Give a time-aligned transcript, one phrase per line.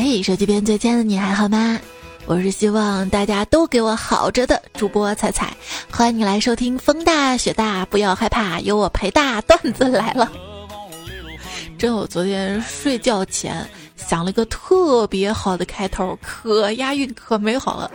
[0.00, 1.78] 嘿，手机边最亲爱的你还好吗？
[2.26, 5.56] 我是希望大家都给我好着的主播彩彩，
[5.90, 10.30] 欢迎你来收听风大雪大，不要害怕，有我陪大段子来了。
[11.76, 17.90] 真我昨天睡觉前想了个特别好的开头，可押韵可美好了。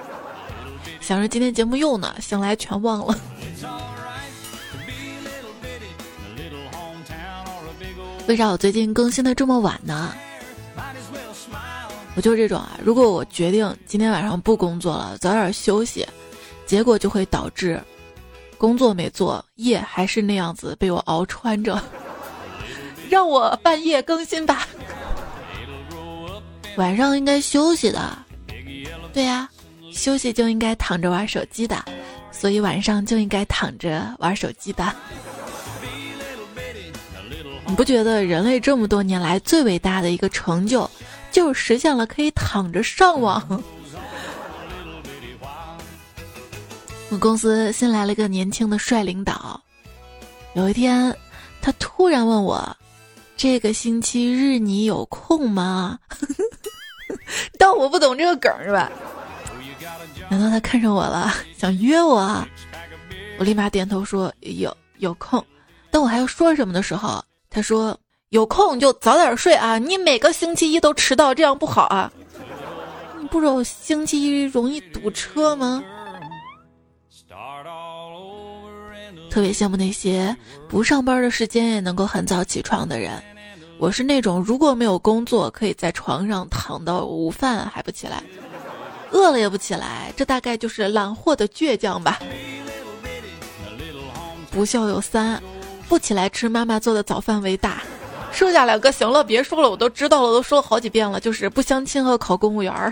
[1.00, 3.18] 想着今天节目用呢，醒来全忘了。
[8.28, 10.14] 为啥我最近更新的这么晚呢？
[12.16, 16.06] 我就是这种啊，如果我决定今天晚上不工作了，早点休息，
[16.66, 17.82] 结果就会导致
[18.58, 21.82] 工作没做，夜还是那样子被我熬穿着。
[23.10, 24.68] 让我半夜更新吧，
[26.78, 28.18] 晚上应该休息的。
[29.11, 29.50] 对呀，
[29.92, 31.84] 休息就应该躺着玩手机的，
[32.31, 34.95] 所以晚上就应该躺着玩手机的。
[37.66, 40.89] 你不觉得人类这么多年来最伟大的一个成就，
[41.33, 43.44] 就实现了可以躺着上网？
[47.09, 49.59] 我公司新来了一个年轻的帅领导，
[50.53, 51.13] 有一天，
[51.61, 52.77] 他突然问我
[53.35, 55.99] ：“这个星期日你有空吗？”
[57.59, 58.91] 当我不懂这个梗是吧？
[60.30, 62.47] 难道他看上我了，想约我？
[63.39, 65.43] 我立马点头说：“有有空。”
[65.91, 67.95] 当我还要说什么的时候，他说
[68.34, 69.78] ：“有空就早点睡啊！
[69.78, 72.12] 你每个星期一都迟到，这样不好啊！
[73.22, 75.84] 你不知道星期一容易堵车吗？”
[79.30, 80.36] 特别羡慕那些
[80.67, 83.23] 不上班的时间也能够很早起床的人。
[83.78, 88.23] 我是那种如果没有工作，可以在床上躺到午饭还不起来，
[89.11, 90.11] 饿了也不起来。
[90.17, 92.20] 这大概就是懒货的倔强吧。
[94.50, 95.39] 不孝有三。
[95.88, 97.84] 不起来吃妈妈做的早饭为大，
[98.34, 102.92] 剩下两个行了，别说了，我都知道了，都说了好几遍了，就是不相亲和考公务员儿。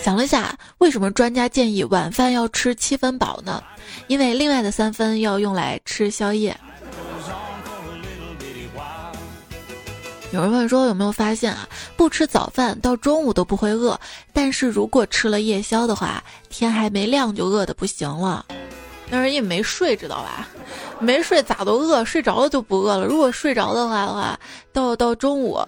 [0.00, 3.62] 想了下，为什么专家建议晚饭要吃七分饱呢？
[4.06, 6.56] 因为另外的三分要用来吃宵夜。
[10.32, 14.00] 有人问说有没有发现啊，不吃早饭到中午都不会饿，
[14.32, 18.46] 但是如果吃了夜宵的话，天还没亮就饿的不行了。
[19.12, 20.48] 那是因为没睡，知道吧？
[20.98, 23.04] 没睡咋都饿，睡着了就不饿了。
[23.04, 24.40] 如果睡着的话的话，
[24.72, 25.60] 到到中午，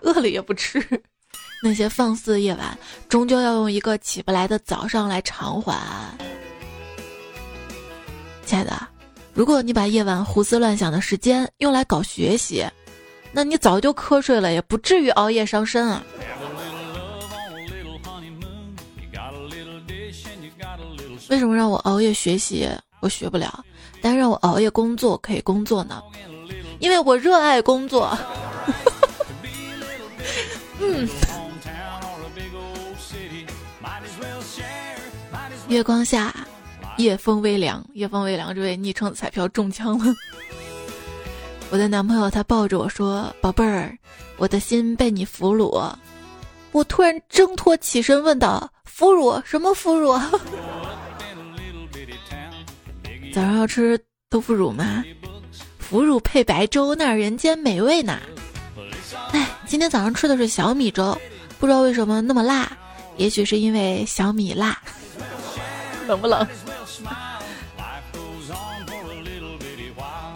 [0.00, 0.82] 饿了也不吃。
[1.62, 2.78] 那些放肆的夜晚，
[3.10, 5.76] 终究要用一个起不来的早上来偿还。
[8.46, 8.88] 亲爱的，
[9.34, 12.64] 如果你把夜晚胡思乱想的时间用来搞学习，
[13.32, 16.02] 那你早就瞌睡了，也不至于熬夜伤身啊。
[21.28, 22.68] 为什么让我熬夜学习，
[23.00, 23.48] 我学不了；
[24.00, 26.02] 但让我熬夜工作，可以工作呢？
[26.78, 28.16] 因为我热爱工作。
[30.80, 31.08] 嗯。
[35.68, 36.34] 月光下，
[36.96, 37.84] 夜风微凉。
[37.92, 40.14] 夜风微凉，这位昵称彩票中枪了。
[41.70, 43.94] 我的男朋友他抱着我说：“宝贝儿，
[44.38, 45.92] 我的心被你俘虏。”
[46.72, 50.18] 我突然挣脱起身问道：“俘虏什么俘虏？”
[53.32, 53.98] 早上要吃
[54.30, 55.04] 豆腐乳吗？
[55.78, 58.18] 腐乳配白粥，那人间美味呢。
[59.32, 61.18] 哎，今天早上吃的是小米粥，
[61.58, 62.70] 不知道为什么那么辣，
[63.16, 64.80] 也许是因为小米辣。
[66.06, 66.46] 冷不冷？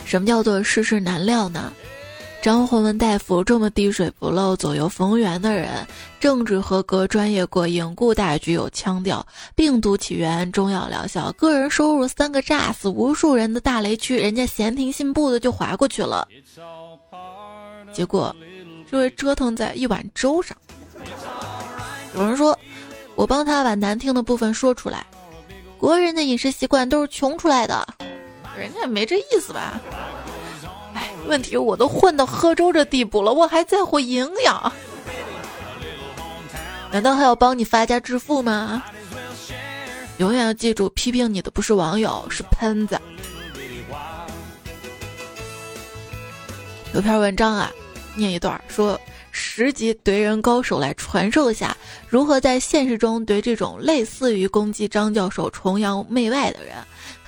[0.05, 1.73] 什么叫做世事难料呢？
[2.43, 5.87] 张宏文大夫这么滴水不漏、左右逢源的人，
[6.19, 16.27] 政治合格、专业过硬、顾大局有腔调，病毒起源、中药疗效、个人收入三个炸死无数人的大雷区，人家闲庭信步的就划过去了。
[17.93, 18.35] 结果，
[18.91, 20.57] 就会折腾在一碗粥上。
[22.17, 22.59] 有人说，
[23.15, 25.07] 我帮他把难听的部分说出来。
[25.79, 27.87] 国人的饮食习惯都是穷出来的，
[28.59, 29.81] 人家也没这意思吧？
[31.27, 34.73] 问题我都混到喝粥这地步了，我还在乎营养？
[36.91, 38.83] 难道还要帮你发家致富吗？
[40.19, 43.01] 永远要记住，批评你的不是网友，是喷子。
[46.93, 47.73] 有篇文章啊，
[48.15, 49.01] 念一段，说
[49.31, 51.75] 十级怼人高手来传授一下，
[52.07, 56.75] 如何在现实中怼这种类似于攻击张教授崇洋媚外的人。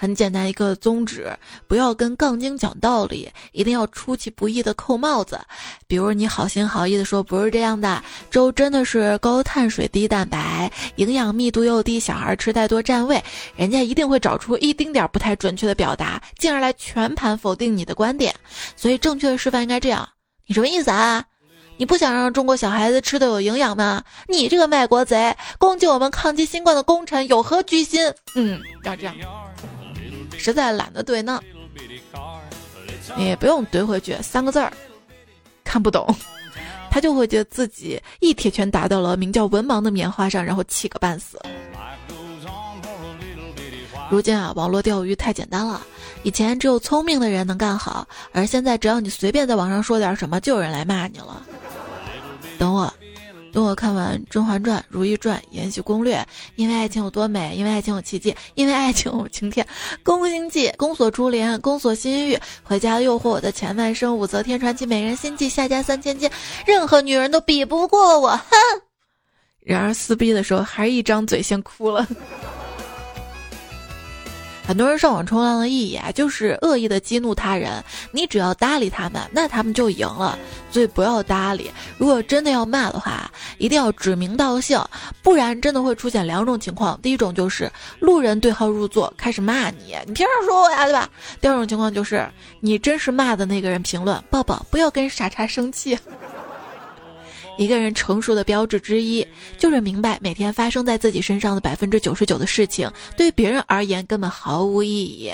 [0.04, 1.34] 很简单一个宗旨，
[1.66, 5.40] 不要跟杠精讲道理，一定要出其不意的扣帽子。
[5.86, 13.24] 比如你好心好意的说不是这样的，粥真的是高碳水低蛋白，营养密度又低，小孩吃太多占位，
[13.56, 18.34] 人家一定会找出一丁点不太准确的表达，进而来全盘否定你的观点。
[18.76, 20.06] 所以正确的示范应该这样：
[20.46, 21.24] 你什么意思啊？
[21.76, 24.04] 你不想让中国小孩子吃的有营养吗？
[24.28, 28.12] 你这个卖国贼，攻击我们抗击新冠的功臣有何居心？
[28.36, 29.14] 嗯，要这样，
[30.44, 31.40] 实在懒得怼呢，
[33.16, 34.70] 你也不用怼回去，三个字儿，
[35.64, 36.06] 看不懂，
[36.92, 41.40] 他就会觉得自己一铁拳打到了名叫文盲的棉花上，然后气个半死。
[44.10, 45.80] 如今啊，网络钓鱼太简单了。
[46.24, 51.42] 以前只有聪明的人能干好，而现在只要你随便在网上说点什么，就有人来骂你了。
[52.58, 52.92] 等我，
[53.54, 56.16] 等我看完《甄嬛传》《如懿传》《延禧攻略》，
[56.56, 59.64] 因为爱情有多美，因为爱情有奇迹，因为爱情有晴天。
[60.02, 66.28] 宫心计、宫锁珠帘、宫锁心玉、回家诱惑我的前半生、武则天传奇、美人心计、夏家三千金，
[66.66, 68.30] 任何女人都比不过我。
[68.30, 68.56] 哼！
[69.60, 72.04] 然而撕逼的时候，还是一张嘴先哭了。
[74.66, 77.84] 很多人上网冲浪的意义啊，就是恶意的激怒他人。
[78.12, 80.38] 你只要搭理他们，那他们就赢了。
[80.70, 81.70] 所以不要搭理。
[81.98, 84.82] 如果真的要骂的话，一定要指名道姓，
[85.22, 87.70] 不然真的会出现两种情况：第一种就是
[88.00, 91.08] 路人对号入座，开始骂你，你凭什么说我呀，对吧？
[91.40, 92.26] 第二种情况就是
[92.60, 95.96] 你真是骂的那个人评论：抱抱，不要跟傻叉生气。
[97.56, 105.32] 一个人成熟的标志之一，就是明白每天发生在自己身上的百分之九十九的事情，对别人而言根本毫无意义。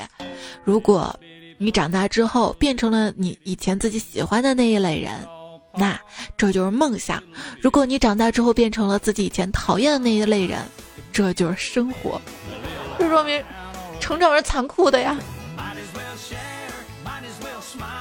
[0.63, 1.19] 如果
[1.57, 5.13] 你长大之后变成了你以前自己喜欢的那一类人，
[5.75, 5.99] 那
[6.37, 7.19] 这就是梦想；
[7.61, 10.59] 如果你长大之后变成了自己以前讨厌的那一类人，
[11.13, 12.21] 这就是生活。
[12.99, 13.43] 这说明
[13.99, 15.17] 成长是残酷的呀。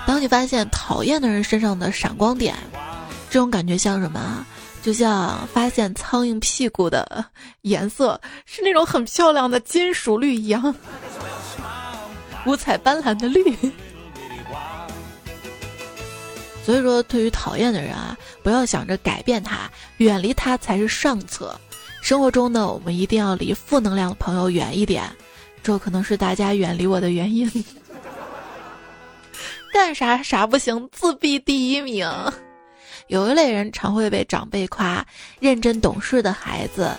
[0.06, 2.56] 当你发现讨厌的人身上的闪光点。
[3.30, 4.46] 这种感觉像什么啊？
[4.81, 7.26] 就像发现苍蝇屁股的
[7.64, 10.74] 颜色是那种很漂亮的金属绿一样，
[12.48, 13.56] 五彩斑斓的绿。
[16.66, 21.60] 所以说，对于讨厌的人啊，不要想着改变他，远离他才是上策。
[22.02, 25.04] 生活中呢，我们一定要离负能量的朋友远一点，
[25.62, 27.52] 这可能是大家远离我的原因。
[29.74, 32.08] 干啥啥不行，自闭第一名。
[33.10, 35.04] 有一类人常会被长辈夸
[35.40, 36.96] 认真懂事的孩子，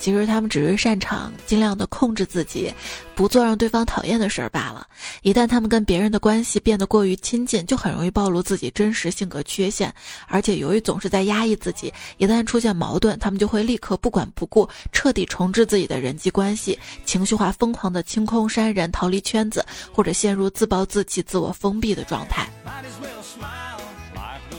[0.00, 2.72] 其实他们只是擅长尽量的控制自己，
[3.14, 4.86] 不做让对方讨厌的事儿罢了。
[5.20, 9.94] 一旦他们跟别人的关系变得过于亲近，就很容易暴露自己真实性格缺陷。
[10.28, 19.62] 而且由于总是在压抑自己，一旦出现矛盾，他们就会立刻不管不顾，彻底重置自己的人际关系，情绪化疯狂的清空删人，逃离圈子，
[19.92, 22.48] 或者陷入自暴自弃、自我封闭的状态。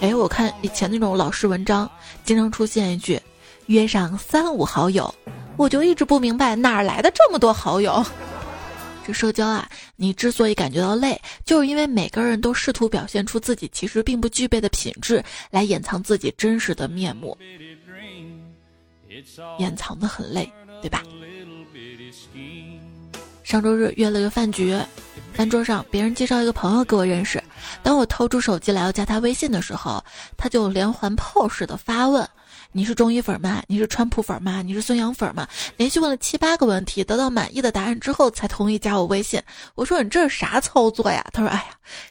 [0.06, 1.90] 哎，我看以前那种老式文章，
[2.24, 3.20] 经常出现一句
[3.66, 5.12] “约上三五好友”，
[5.58, 8.06] 我就一直不明白哪来的这么多好友。
[9.04, 17.36] 这社交啊，你之所以感觉到累，就是因为每个人都试图表现出自己其实并不具备的品质，来掩藏自己真实的面目，
[19.58, 20.48] 掩藏的很累，
[20.84, 21.02] 对吧？
[23.44, 24.78] 上周日约了个饭局。
[25.34, 27.42] 饭桌上，别人介绍一个朋友给我认识。
[27.84, 30.04] 当我掏出手机来要加他微信的时候，
[30.38, 32.28] 他就连环炮似的发问
[32.72, 33.62] ：“你是中医粉吗？
[33.68, 34.62] 你是川普粉吗？
[34.62, 39.42] 你是孙杨粉吗？”连续问了七八个问题，得到满意的答案之后，才同意加我微信。
[39.76, 41.66] 我说：“你这是啥操作呀？”他说：“哎呀，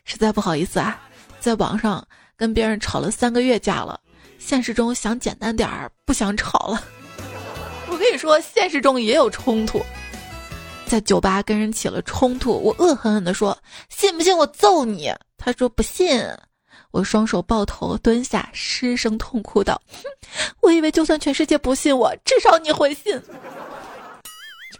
[0.04, 1.00] 实在不好意思啊，
[1.40, 2.06] 在网上
[2.36, 3.98] 跟别人吵了三个月架了，
[4.38, 6.82] 现实中想简单点儿，不想吵了。
[7.90, 9.84] ”我跟你说，现实中也有冲突。
[10.86, 13.56] 在酒吧跟人起了冲突，我恶狠狠地说
[13.88, 15.12] ：“信不信我揍你？”
[15.44, 16.18] 他说：“不信。”
[16.90, 19.80] 我双手抱头蹲下，失声痛哭道
[20.62, 23.20] ：“我以为就算全世界不信我，至少你会信。”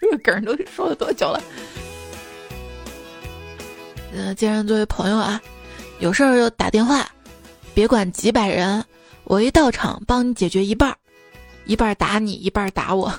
[0.00, 1.42] 这个梗都说了多久了？
[4.14, 5.40] 呃，既然作为朋友啊，
[5.98, 7.06] 有事儿就打电话，
[7.74, 8.82] 别管几百人，
[9.24, 10.96] 我一到场帮你解决一半儿，
[11.66, 13.12] 一半打你，一半打我。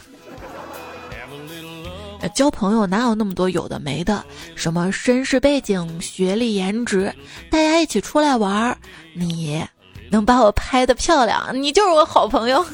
[2.33, 4.23] 交朋友哪有那么多有的没的？
[4.55, 7.13] 什么身世背景、学历、颜值，
[7.49, 8.77] 大家一起出来玩儿，
[9.13, 9.63] 你
[10.09, 12.65] 能把我拍的漂亮，你就是我好朋友。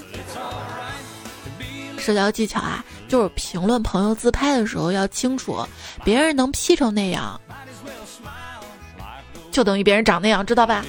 [1.98, 5.64] 社交技巧啊，就是评论朋友自拍的时候要清楚，
[6.04, 7.40] 别人能 P 成那样，
[9.52, 10.84] 就等于别人长那样，知道吧？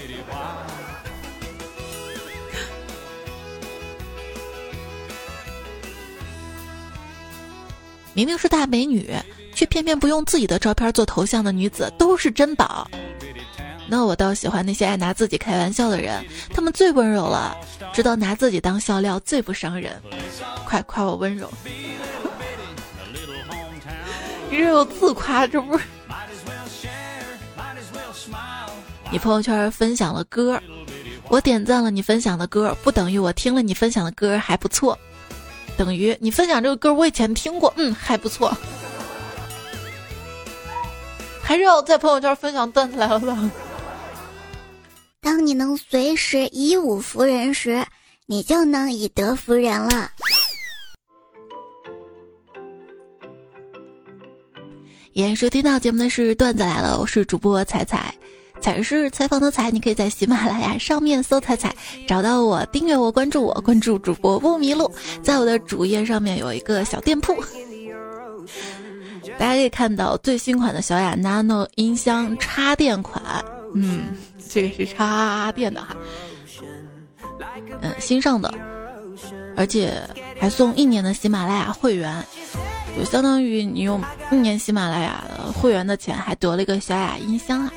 [8.14, 9.10] 明明是大美女，
[9.54, 12.86] 却偏偏不用自己的照片做头像的女子都是珍宝。
[13.88, 17.56] 那我倒喜欢那些爱拿自己开玩笑的人，他们最温柔了，
[17.92, 19.92] 知道拿自己当笑料最不伤人。
[20.64, 21.50] 快夸我温柔！
[24.50, 25.84] 你这有自夸，这不是？
[29.10, 30.58] 你朋友圈分享了歌，
[31.28, 34.98] 我点赞了你分享的歌，不等于我听了你分享的歌还不错，
[35.76, 38.56] 等于你分享这个歌我以前听过，嗯，还不错。
[41.42, 43.50] 还是要在朋友圈分享段子来了吧。
[45.20, 47.84] 当你能随时以武服人时，
[48.26, 50.10] 你就能以德服人了。
[55.14, 58.14] 演收听到节目的是段子来了，我是主播彩彩，
[58.62, 61.74] 彩是采访的彩，你可以在喜马拉雅上面搜彩彩，
[62.06, 64.90] 找到我，订阅我，关注我，关注主播不迷路，
[65.22, 67.36] 在我的主页上面有一个小店铺。
[69.38, 73.20] 大家可以看到最新款的小雅 Nano 音箱插电款，
[73.74, 74.14] 嗯，
[74.48, 75.96] 这个是插电的哈，
[77.80, 78.52] 嗯，新上的，
[79.56, 79.92] 而且
[80.38, 82.24] 还送一年的喜马拉雅会员，
[82.96, 84.00] 就相当于你用
[84.30, 87.72] 一年喜马拉雅的会员的钱，还得了一个小雅音箱啊。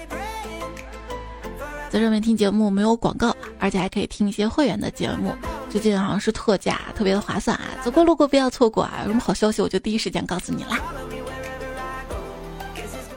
[1.96, 5.34] 在上面听节目没有广告，而且还可以听一些会员的节目，
[5.70, 7.68] 最近好像是特价，特别的划算啊！
[7.82, 9.04] 走过路过不要错过啊！
[9.04, 10.78] 有什么好消息我就第一时间告诉你啦。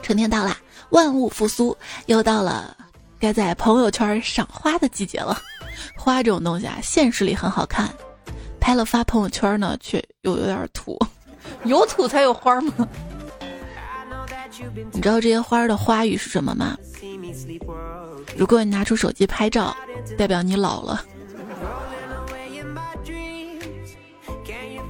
[0.01, 0.57] 春天到啦，
[0.91, 2.73] 万物复苏，又到了
[3.19, 5.37] 该在朋友圈赏花的季节了。
[5.97, 7.89] 花这种东西啊，现实里很好看，
[8.61, 10.97] 拍了发朋友圈呢，却又有点土。
[11.65, 12.87] 有土才有花吗？
[14.93, 16.77] 你知道这些花的花语是什么吗？
[18.37, 19.75] 如果你拿出手机拍照，
[20.17, 21.03] 代表你老了。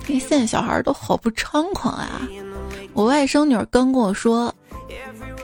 [0.08, 2.22] 因为现在小孩都好不猖狂啊！
[2.93, 4.53] 我外甥女儿刚跟我说。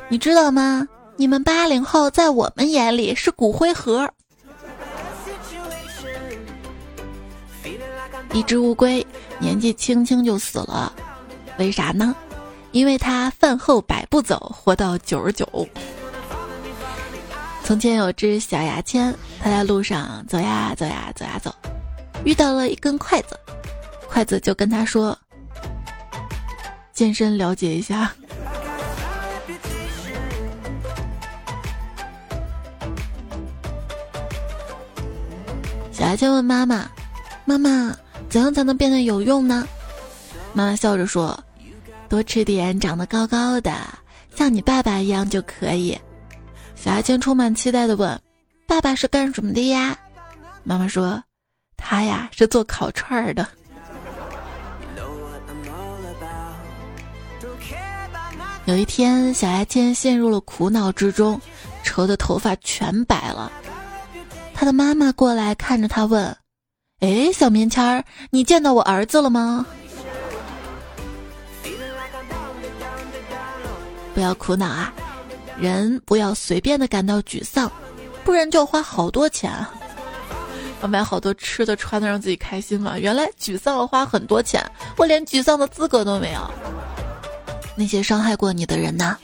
[0.10, 0.88] 你知道吗？
[1.18, 4.10] 你们八零后在我们眼里是骨灰盒。
[8.34, 9.06] 一只乌龟
[9.40, 10.92] 年纪轻轻就死了，
[11.58, 12.16] 为啥呢？
[12.72, 15.48] 因为它饭后百步走，活到九十九。
[17.66, 21.52] 从前有只小牙签，它在路上走呀走呀走呀走，
[22.24, 23.36] 遇到了一根筷子，
[24.08, 25.18] 筷子就跟他说
[26.94, 28.14] ：“健身了解一下。”
[35.92, 36.88] 小牙签问妈妈
[37.46, 37.98] ：“妈妈，
[38.30, 39.68] 怎样才能变得有用呢？”
[40.54, 41.44] 妈妈笑着说
[42.08, 43.74] ：“多吃点长得高高的，
[44.36, 46.00] 像你爸爸一样就可以。”
[46.86, 48.22] 小牙签充满期待的问
[48.70, 49.98] ：“爸爸是干什么的呀？”
[50.64, 51.20] 妈妈说
[51.76, 53.48] ：“他呀是做烤串儿的。”
[58.66, 61.42] 有一天，小牙签陷入了苦恼之中，
[61.82, 63.52] 愁的头发全白了。
[64.54, 66.38] 他的妈妈过来看着他问
[67.02, 69.66] ：“哎，小棉签儿，你见到我儿子了吗？”
[74.14, 74.94] 不要苦恼啊，
[75.60, 77.72] 人不要随便的感到沮丧，
[78.24, 79.52] 不然就要花好多钱，
[80.82, 82.98] 要买好多吃的穿的让自己开心嘛。
[83.00, 84.64] 原来沮丧要花很多钱，
[84.98, 86.52] 我连沮丧的资格都没有。
[87.76, 89.18] 那些伤害过你的人呐，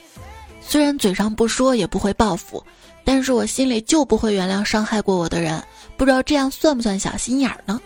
[0.60, 2.64] 虽然嘴上不说，也不会报复。
[3.04, 5.60] 但是我心里就不会原谅伤害过我的人，
[5.96, 7.80] 不知道这样算不算小心眼儿呢？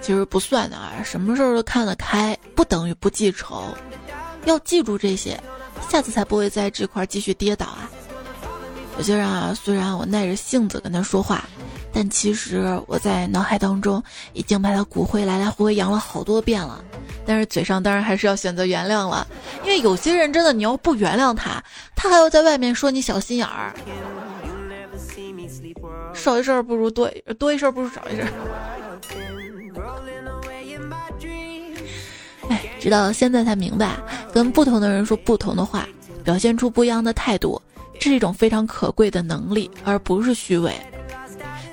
[0.00, 3.64] 其实不算的啊，什么事儿都看得开，不等于不记仇，
[4.44, 5.40] 要记住这些，
[5.88, 7.90] 下次才不会在这块继续跌倒啊。
[8.96, 11.44] 有些人啊，虽然我耐着性子跟他说话。
[11.94, 16.82] 但其实我在脑海当中已经把他骨灰来来回回扬了好多遍了，
[17.26, 19.26] 但是嘴上当然还是要选择原谅了，
[19.62, 21.62] 因为有些人真的你要不原谅他，
[21.94, 23.74] 他还要在外面说你小心眼儿，
[26.14, 28.26] 少一事不如多多一事不如少一事。
[32.48, 33.98] 哎，直到现在才明白，
[34.32, 35.86] 跟不同的人说不同的话，
[36.24, 37.60] 表现出不一样的态度，
[38.00, 40.74] 这是一种非常可贵的能力，而不是虚伪。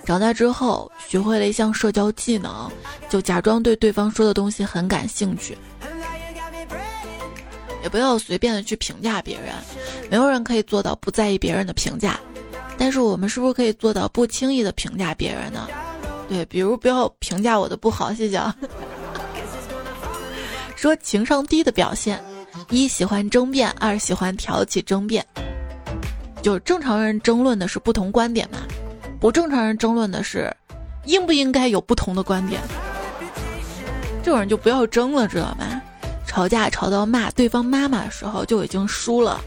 [0.06, 2.70] 长大之后，学会了一项社交技能，
[3.10, 5.58] 就假装对对方说的东西很感兴趣，
[7.84, 9.54] 也不要随便的去评价别人。
[10.10, 12.20] 没有人可以做到不在意别人的评价，
[12.78, 15.68] 但是我们是不是可以做到不轻易的评价别人呢？
[16.28, 18.42] 对，比如不要评价我的不好，谢谢。
[20.76, 22.20] 说情商低的表现：
[22.70, 25.26] 一喜欢争辩，二喜欢挑起争辩。
[26.42, 28.60] 就正常人争论的是不同观点嘛。
[29.20, 30.56] 不正常人争论的是，
[31.06, 32.62] 应不应该有不同的观点。
[34.24, 35.82] 这种人就不要争了，知道吗？
[36.28, 39.42] 吵架吵到骂对方妈妈的时候就已经输了，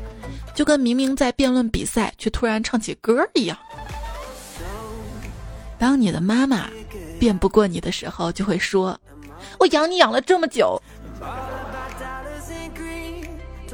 [0.52, 3.56] 就跟明明在辩论比赛却突然唱起歌一样。
[5.78, 6.68] 当你的妈妈
[7.20, 8.98] 辩不过你的时候，就会说
[9.60, 10.80] ：“我养你养了这么久。”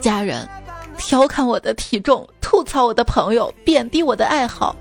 [0.09, 0.49] 家人
[0.97, 4.75] 调侃我的体重，吐槽我的朋友，贬低我的爱好。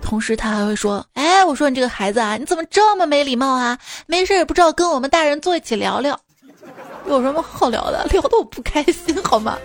[0.00, 3.78] 同时他还会说：“哎，我说你这个孩子啊，你怎么这么没礼貌啊？
[4.06, 6.18] 没事也不知道跟我们大人坐一起聊聊，
[7.06, 8.06] 有什么好聊的？
[8.06, 9.58] 聊的我不开心好吗？”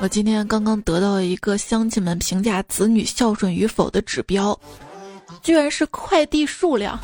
[0.00, 4.58] 我今天刚刚得到一个乡亲们评价子女孝顺与否的指标，
[5.42, 6.98] 居然是快递数量。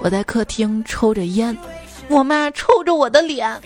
[0.00, 1.56] 我在客厅抽着烟，
[2.08, 3.60] 我妈抽着我的脸。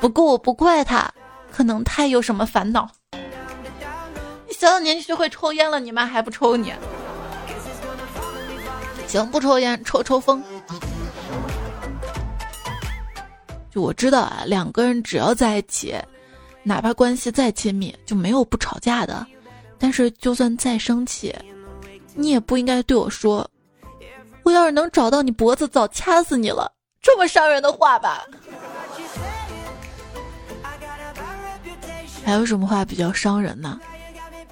[0.00, 1.10] 不过我不怪她，
[1.50, 2.88] 可能她有什么烦恼。
[4.46, 6.72] 你小小年纪就会抽烟了，你妈还不抽你？
[9.08, 10.42] 行，不抽烟，抽抽风。
[13.72, 15.94] 就我知道啊，两个人只要在一起。
[16.62, 19.26] 哪怕关系再亲密，就没有不吵架的。
[19.78, 21.34] 但是就算再生气，
[22.20, 23.48] 你也不应该对我说
[24.44, 28.26] ：“我要是能找到你脖子，早掐死你了。”这么伤人的话吧。
[32.24, 33.80] 还有什么话比较伤人呢？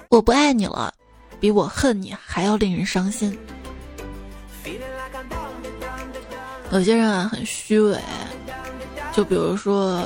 [0.09, 0.93] 我不爱你了，
[1.39, 3.37] 比我恨你还要令人伤心。
[6.71, 7.99] 有些人啊，很虚伪，
[9.13, 10.03] 就比如说。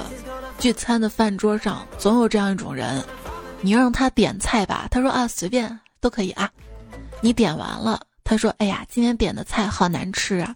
[0.60, 3.04] 聚餐的饭桌上总有这样一种人，
[3.60, 6.50] 你让他点菜吧，他说啊随便都可以啊。
[7.24, 10.54] 你点完了，他说哎呀今天点的菜好难吃啊。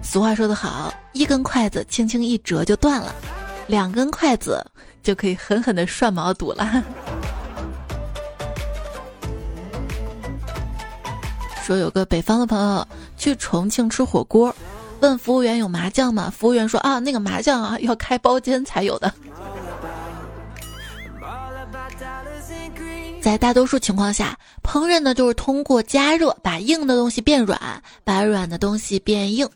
[0.00, 3.12] 俗话说得好，一根筷子轻轻一折就断了，
[3.66, 4.64] 两根筷子
[5.02, 6.84] 就可以狠狠的涮毛肚了。
[11.64, 14.54] 说有个北方的朋友去重庆吃火锅。
[15.00, 16.30] 问服务员有麻将吗？
[16.30, 19.12] 服务员说啊，那个麻将啊要开包间才有的。
[23.24, 27.58] 在大多数情况下，烹饪呢就是通过加热把硬的东西变软，
[28.04, 29.48] 把软的东西变硬。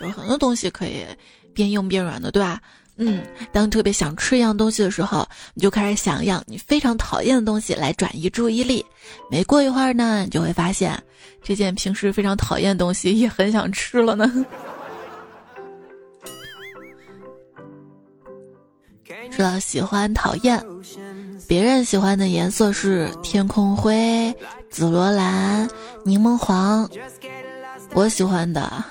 [0.00, 1.04] 就是很多东西可以
[1.52, 2.62] 变硬变软的，对吧？
[2.96, 8.82] 嗯，当特别想吃一样东西的时候，你就开始想一样你非常讨厌的东西来转移注意力。
[9.30, 10.98] 没过一会儿呢，你就会发现
[11.42, 14.32] 这件平时非常讨厌的东西也很想吃了呢。
[19.30, 20.58] 说到喜欢讨厌，
[21.48, 24.34] 别人喜欢的颜色是天空灰、
[24.68, 25.66] 紫罗兰、
[26.04, 26.86] 柠檬黄，
[27.94, 28.84] 我喜欢的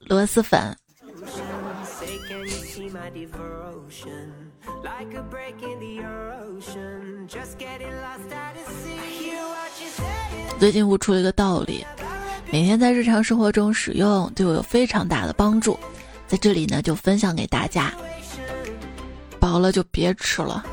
[0.00, 0.76] 螺蛳粉。
[10.60, 11.86] 最近悟出了一个道理，
[12.52, 15.78] 每天在日常生活中使用对我有非常大的帮助，
[16.26, 17.90] 在这里呢就分享给大家。
[19.40, 20.64] 饱了就别吃了，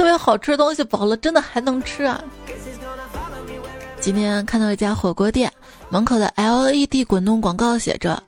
[0.00, 2.24] 特别好吃的东西饱了真的还能吃啊！
[4.00, 5.52] 今天看到一家火锅店
[5.90, 8.20] 门口的 LED 滚动广告写着。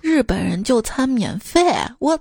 [0.00, 1.60] 日本人就餐免费，
[1.98, 2.16] 我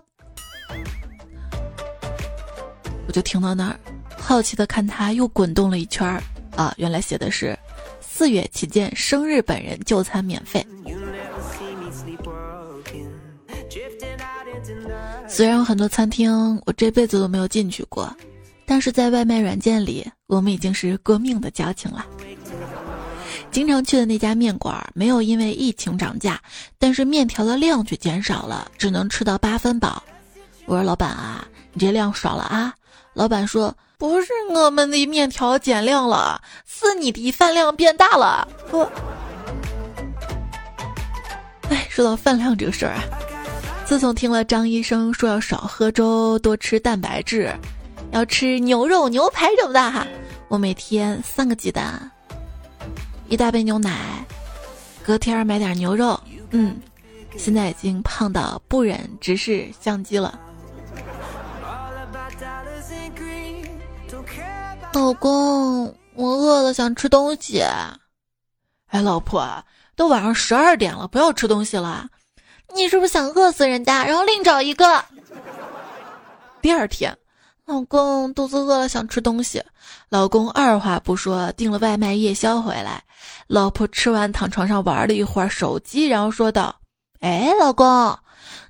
[3.07, 3.79] 我就停到那儿，
[4.17, 6.19] 好奇的看他又滚动了一圈儿
[6.55, 7.55] 啊，原来写的是
[8.01, 10.65] 四月期间生日本人就餐免费。
[15.27, 18.11] 虽然有很多餐厅我这辈子都没有进去过，
[18.65, 22.05] 但是在外卖软件里，我们已经是过命的交情了。
[23.51, 26.39] 经常去的那家面馆没有因为疫情涨价，
[26.77, 30.03] 但是面条的量却减少了，只能吃到八分饱。
[30.65, 32.73] 我说老板啊，你这量少了啊。
[33.13, 38.45] 老板说不是我们的面条减量了，是你的饭量变大了。
[38.71, 38.91] 我，
[41.69, 43.03] 哎，说到饭量这个事儿啊，
[43.85, 47.55] 自从听了张医生说要少喝粥，多吃蛋白质，
[48.11, 50.07] 要吃牛肉、牛排什么的哈，
[50.47, 52.11] 我每天三个鸡蛋。
[53.27, 54.25] 一大杯牛奶，
[55.03, 56.19] 隔天买点牛肉，
[56.51, 56.79] 嗯，
[57.37, 60.39] 现在已经胖到不忍直视相机了。
[64.93, 67.61] 老公，我饿了，想吃东西。
[68.87, 69.45] 哎，老婆，
[69.95, 72.07] 都晚上十二点了，不要吃东西了。
[72.73, 75.03] 你是不是想饿死人家，然后另找一个？
[76.61, 77.17] 第二天。
[77.65, 79.59] 老公肚子饿了，想吃东西。
[80.09, 83.03] 老公二话不说订了外卖夜宵回来。
[83.47, 86.75] 老婆吃完躺床上玩了一会儿手机，然后说道
[87.21, 88.15] ：“哎，老公，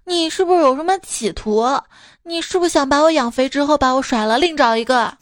[0.06, 1.66] 你是不是有什么企图？
[2.24, 5.14] 你是不是想把我养肥之后把我甩了，另找一个？”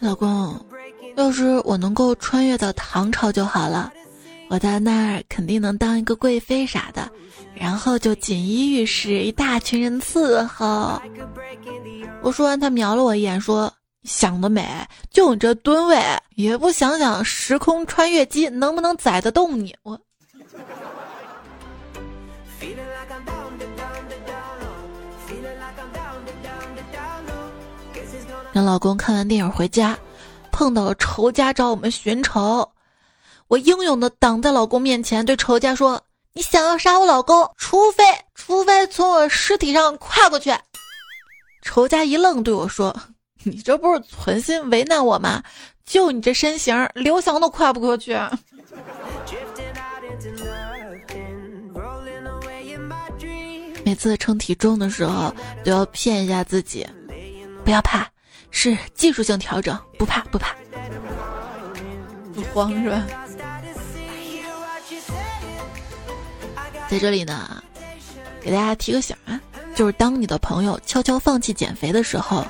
[0.00, 0.66] 老公，
[1.14, 3.92] 要是我能够穿越到唐朝就好了。
[4.48, 7.08] 我在那儿肯定能当一个贵妃啥的，
[7.54, 11.00] 然后就锦衣玉食，一大群人伺候。
[12.22, 13.72] 我说完，他瞄了我一眼，说
[14.04, 14.66] ：“想得美！
[15.10, 16.02] 就你这吨位，
[16.34, 19.74] 也不想想时空穿越机能不能载得动你？
[19.82, 20.00] 我。
[28.54, 29.96] 跟老公看完电影回家，
[30.50, 32.68] 碰到了仇家找我们寻仇，
[33.48, 36.02] 我英勇的挡在老公面前，对仇家说
[36.34, 40.54] ：“你想要杀我老公，除非除非从我尸体上跨过去。”
[41.64, 42.94] 仇家一愣，对我说
[43.44, 45.42] ：“你这不是存心为难我吗？
[45.86, 48.14] 就你这身形，刘翔都跨不过去。”
[53.82, 55.34] 每次称体重的时候，
[55.64, 56.86] 都要骗一下自己，
[57.64, 58.06] 不要怕。
[58.50, 60.54] 是技术性调整，不怕不怕，
[62.34, 63.06] 不慌是吧？
[66.88, 67.62] 在这里呢，
[68.40, 69.38] 给大家提个醒啊，
[69.74, 72.46] 就是当你的朋友悄悄放弃减肥的时候，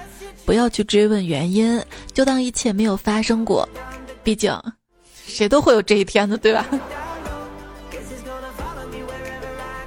[0.46, 1.82] 不要去追问原因，
[2.14, 3.68] 就当一切没有发生过。
[4.22, 4.56] 毕竟，
[5.26, 6.64] 谁都会有这一天的，对吧？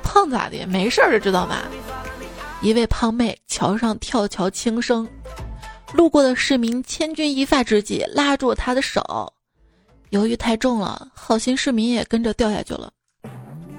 [0.03, 0.65] 胖咋的？
[0.67, 1.61] 没事儿的，知道吗？
[2.61, 5.07] 一位胖妹桥上跳桥轻生。
[5.93, 9.33] 路过的市民千钧一发之际拉住他的手，
[10.09, 12.91] 由于太重了，好心市民也跟着掉下去了。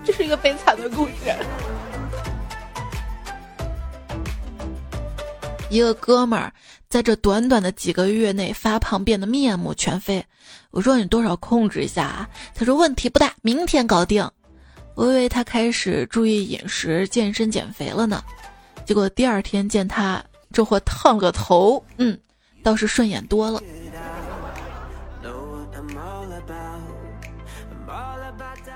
[0.04, 1.34] 这是一个悲惨的故事。
[5.70, 6.52] 一个哥们儿
[6.88, 10.24] 在这短短的几个月内发胖变得面目全非。
[10.70, 12.28] 我说你多少控制一下啊？
[12.54, 14.28] 他说问题不大，明天搞定。
[14.94, 18.22] 我以为他开始注意饮食、健身、减肥了呢，
[18.84, 20.22] 结果第二天见他。
[20.52, 22.18] 这货烫个头，嗯，
[22.62, 23.62] 倒是顺眼多了。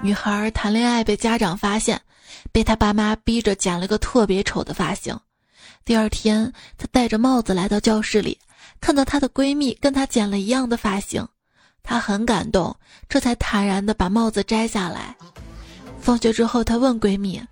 [0.03, 2.01] 女孩谈恋爱被家长发现，
[2.53, 5.19] 被她爸妈逼着剪了个特别丑的发型。
[5.85, 8.39] 第二天，她戴着帽子来到教室里，
[8.81, 11.27] 看到她的闺蜜跟她剪了一样的发型，
[11.83, 12.77] 她很感动，
[13.09, 15.17] 这才坦然的把帽子摘下来。
[15.99, 17.43] 放学之后，她问闺蜜：“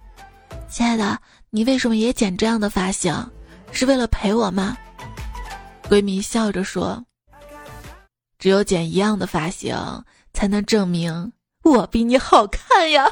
[0.68, 1.18] 亲爱的，
[1.50, 3.12] 你为什么也剪这样的发型？”
[3.72, 4.76] 是为了陪我吗？
[5.88, 7.04] 闺蜜笑着说
[8.38, 9.76] ：“只有剪一样的发型，
[10.32, 11.32] 才能证明
[11.64, 13.10] 我比你好看呀。”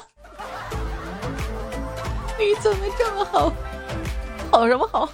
[2.39, 3.53] 你怎么这么好？
[4.51, 5.09] 好什么好？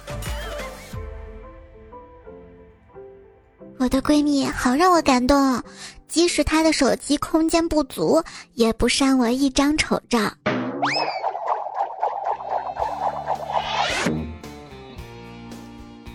[3.77, 5.63] 我的闺蜜好让我感动，
[6.07, 8.21] 即使她的手机空间不足，
[8.55, 10.19] 也不删我一张丑照。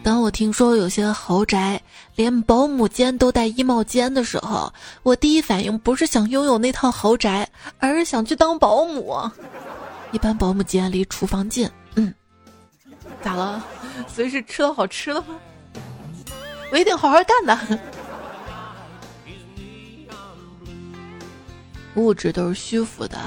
[0.05, 1.81] 当我听说有些豪宅
[2.15, 4.71] 连保姆间都带衣帽间的时候，
[5.03, 9.19] 我第一反应不是想拥有那套豪宅，而是想去当保姆。
[10.13, 12.13] 一般保姆间离厨房近，嗯，
[13.23, 13.65] 咋了？
[14.07, 15.41] 随时吃到好吃的吗？
[16.71, 17.79] 我一定好好干的。
[21.95, 23.19] 物质都是虚浮的，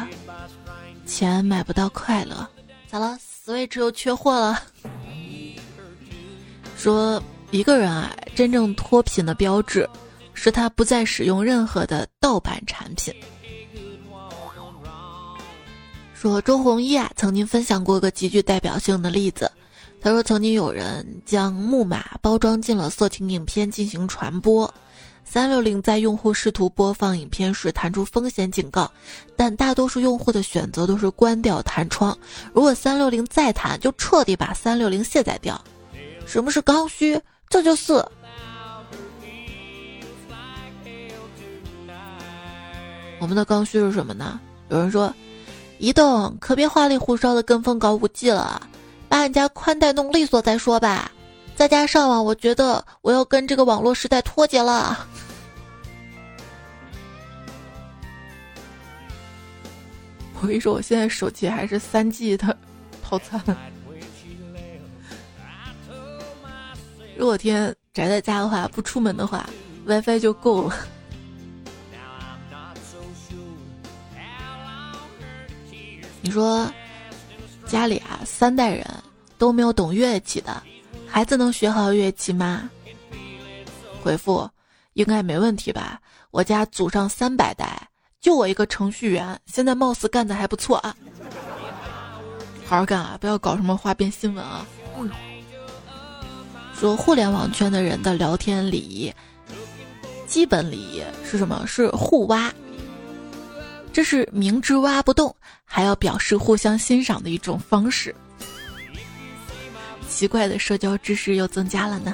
[1.07, 2.47] 钱买不到快乐。
[2.87, 4.61] 咋了？Switch 又缺货了？
[6.77, 9.89] 说一个人啊，真正脱贫的标志，
[10.33, 13.13] 是他不再使用任何的盗版产品。
[16.13, 19.51] 说周鸿祎啊，曾经分享过个极具代表性的例子。
[19.99, 24.71] 他说，曾经有人将木马包装进了色情影片进行传播，
[25.25, 28.91] 三六零在用户试图播放影片时弹出风险警告，
[29.35, 32.15] 但大多数用户的选择都是关掉弹窗。
[32.53, 35.59] 如果三六零再弹，就彻底把三六零卸载掉。
[36.27, 37.19] 什么是刚需？
[37.49, 37.93] 这就是
[43.19, 44.39] 我们的刚需是什么呢？
[44.69, 45.11] 有人说，
[45.79, 48.61] 移动可别花里胡哨的跟风搞五 G 了，
[49.07, 51.09] 把你家宽带弄利索再说吧。
[51.55, 55.07] 在家上网，我觉得我要跟这个网络时代脱节了。
[60.39, 62.55] 我跟你说，我现在手机还是三 G 的
[63.01, 63.41] 套餐。
[67.17, 69.49] 如果天宅在家的话，不出门的话
[69.85, 70.75] ，WiFi 就够了。
[76.21, 76.71] 你说
[77.65, 78.85] 家里啊三代人
[79.37, 80.61] 都没有懂乐器的，
[81.07, 82.69] 孩子能学好乐器吗？
[84.03, 84.47] 回复
[84.93, 85.99] 应该没问题吧。
[86.31, 87.81] 我家祖上三百代，
[88.21, 90.95] 就我一个程序员，现在貌似干的还不错啊。
[92.65, 94.65] 好好干啊，不要搞什么花边新闻啊。
[96.79, 99.11] 说互联网圈的人的聊天礼仪，
[100.27, 101.65] 基本礼仪是什么？
[101.65, 102.53] 是互挖，
[103.91, 105.35] 这是明知挖不动，
[105.65, 108.13] 还要表示互相欣赏的一种方式。
[110.07, 112.13] 奇怪的社交知识又增加了呢。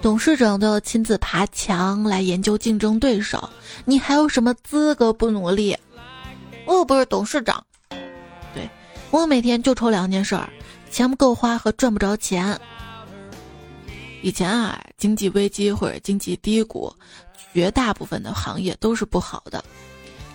[0.00, 3.46] 董事长都要亲自爬墙来研究竞争对手，
[3.84, 5.76] 你还有什么资格不努力？
[6.64, 7.62] 我又不是董事长。
[8.54, 8.66] 对
[9.10, 10.48] 我每天就愁两件事儿：
[10.96, 12.58] 钱不够花和赚不着钱。
[14.22, 16.90] 以前啊，经济危机或者经济低谷，
[17.52, 19.62] 绝大部分的行业都是不好的。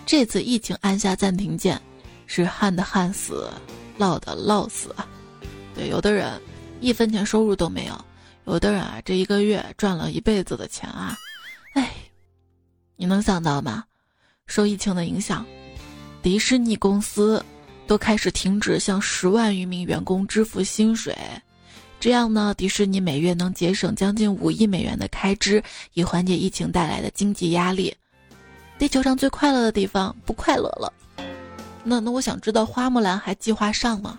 [0.06, 1.82] 这次疫情按下暂停键，
[2.28, 3.50] 是旱的旱死，
[3.98, 5.04] 涝的涝死啊。
[5.74, 6.40] 对，有的人
[6.80, 8.04] 一分钱收入都没有。
[8.44, 11.18] 有的人啊，这一个月赚了一辈子的钱啊，
[11.74, 11.92] 哎，
[12.94, 13.82] 你能想到吗？
[14.46, 15.44] 受疫情的影响，
[16.22, 17.44] 迪士尼公司
[17.92, 21.14] 都开始停止向十万余名员工支付薪水，
[22.00, 27.94] 这样呢，迪士尼每月能节省将近五亿美元的开支，以缓解疫情带来的经济压力。
[28.78, 30.90] 地球上最快乐的地方不快乐了，
[31.84, 34.18] 那那我想知道花木兰还计划上吗？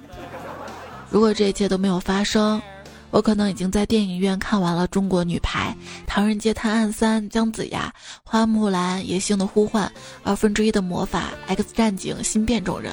[1.09, 2.61] 如果这一切都没有发生。
[3.09, 5.75] 我可能已经在电影院看完了《中国女排》
[6.07, 7.91] 《唐人街探案三》《姜子牙》
[8.23, 9.87] 《花木兰》《野性的呼唤》
[10.23, 12.91] 二分之一的魔法《X 战警：新变种人》，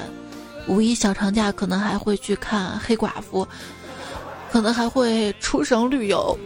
[0.67, 3.45] 五一小长假可能还会去看《黑寡妇》，
[4.51, 6.37] 可能还会出省旅游。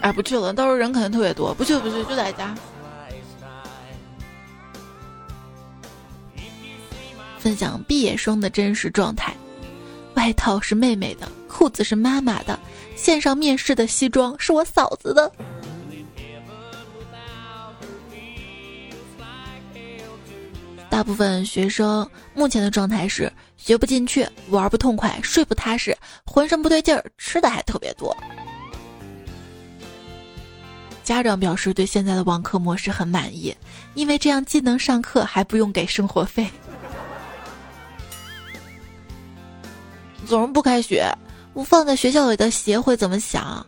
[0.00, 2.54] 哎，不去了，到时候人肯定特别多，不去不去，就在家。
[7.38, 9.34] 分享毕业生的真实状态。
[10.14, 12.58] 外套是妹妹的，裤子是妈妈的，
[12.94, 15.30] 线上面试的西装是我嫂子的。
[20.92, 28.14] 大部分学生目前的状态是学不进去，玩不痛快，睡不踏实，浑身不对劲儿，吃的还特别多。
[31.02, 33.56] 家长表示对现在的网课模式很满意，
[33.94, 36.46] 因为这样既能上课，还不用给生活费。
[40.28, 41.10] 总是不开学，
[41.54, 43.66] 我放在学校里的鞋会怎么想？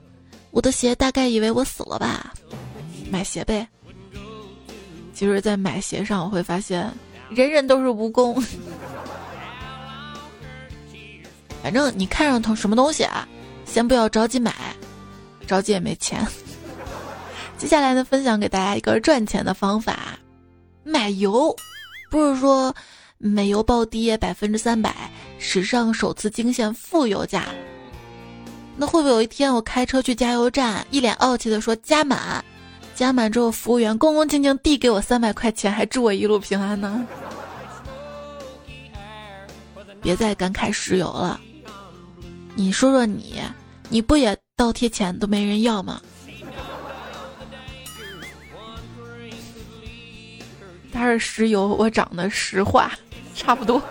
[0.50, 2.34] 我的鞋大概以为我死了吧？
[3.10, 3.66] 买鞋呗。
[5.14, 6.86] 其实，在买鞋上，我会发现
[7.34, 8.40] 人人都是蜈蚣。
[11.62, 13.26] 反正你看上头什么东西啊，
[13.64, 14.54] 先不要着急买，
[15.46, 16.24] 着急也没钱。
[17.58, 20.18] 接下来呢，分享给大家一个赚钱的方法：
[20.84, 21.54] 买油，
[22.10, 22.74] 不是说。
[23.16, 24.92] 美油暴跌百分之三百，
[25.38, 27.44] 史上首次惊现负油价。
[28.76, 32.44] 那会不会有一天我开车去加油站，一脸傲气的说加满，
[32.94, 37.06] 加满之后服务员恭恭敬敬递给我三百块钱，还祝我一路平安呢？
[40.00, 41.40] 别再感慨石油了，
[42.54, 43.40] 你说说你，
[43.88, 46.00] 你不也倒贴钱都没人要吗？
[50.92, 52.92] 他是石油，我长得石化。
[53.34, 53.82] 差不多。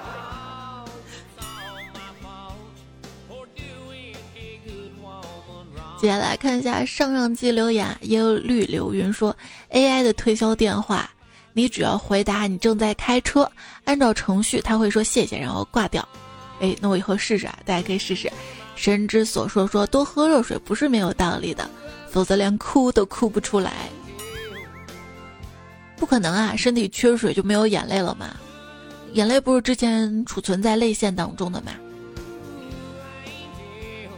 [6.04, 9.34] 接下来看一下上上期留言，也有绿流云说
[9.72, 11.10] ：“AI 的推销电话，
[11.54, 13.50] 你只要回答你正在开车，
[13.86, 16.06] 按照程序他会说谢谢，然后挂掉。”
[16.60, 18.30] 哎，那我以后试试啊，大家可以试试。
[18.76, 21.70] 神之所说说多喝热水不是没有道理的，
[22.10, 23.72] 否则连哭都哭不出来。
[25.96, 28.36] 不可能啊，身体缺水就没有眼泪了吗？
[29.14, 31.72] 眼泪不是之前储存在泪腺当中的吗？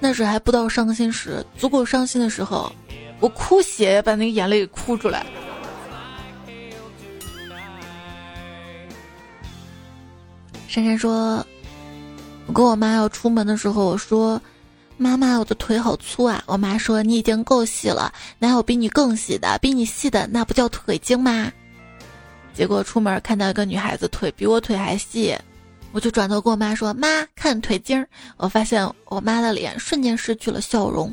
[0.07, 2.71] 那时还不到伤心时，足够伤心的时候，
[3.19, 5.25] 我哭血把那个眼泪给哭出来。
[10.67, 11.43] 珊珊说
[12.45, 14.39] ：“我跟我妈要出门的时候，我说，
[14.95, 16.43] 妈妈，我的腿好粗啊。
[16.45, 19.57] 我妈说，你已经够细了，哪有比你更细的？
[19.59, 21.51] 比你细的那不叫腿精吗？”
[22.53, 25.35] 结果出门看到一个女孩子腿比我腿还细，
[25.95, 28.05] 我就转头跟我妈说：“妈，看腿筋儿。”
[28.36, 31.10] 我发现我妈的脸瞬间失去了笑容。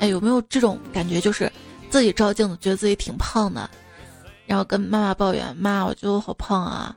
[0.00, 1.20] 哎，有没有这种感觉？
[1.20, 1.52] 就是
[1.88, 3.70] 自己照镜子觉得自己挺胖的，
[4.44, 6.96] 然后跟妈妈抱怨：“妈，我觉得我好胖啊，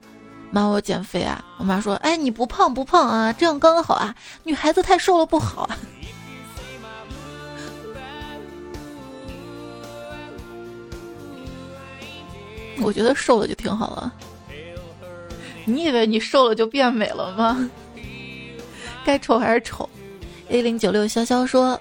[0.50, 5.78] 妈，我减肥啊。”我妈说：“哎，你不胖不胖啊，这样刚刚好啊，女孩子太瘦了不好啊。
[12.82, 14.12] ”我觉得瘦了就挺好了。
[15.66, 17.70] 你以为你瘦了就变美了吗？
[19.06, 19.90] 该丑还是丑。
[20.50, 21.80] A 零九六潇潇说，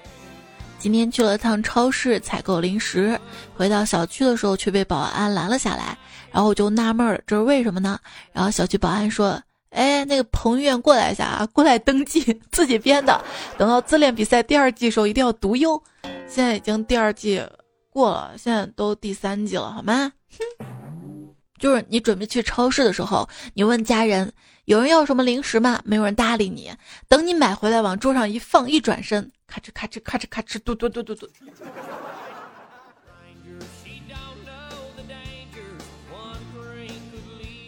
[0.79, 3.19] 今天去了趟超市采购零食，
[3.55, 5.97] 回到小区的时候却被保安拦了下来，
[6.31, 7.99] 然后我就纳闷儿，这是为什么呢？
[8.31, 9.41] 然后小区保安说
[9.71, 13.21] ：“哎，那个彭于晏过来一下啊，过来登记，自己编的。
[13.57, 15.81] 等到自恋比赛第二季的时候一定要读哟。
[16.27, 17.43] 现在已经第二季
[17.89, 20.13] 过了，现在都第三季了，好吗？”
[21.61, 24.33] 就是你准备去超市的时候，你问家人
[24.65, 25.79] 有人要什么零食吗？
[25.85, 26.71] 没有人搭理你。
[27.07, 31.27] 等你买回来往桌上一放，一转身咔哧咔哧咔哧咔哧，嘟嘟嘟嘟嘟。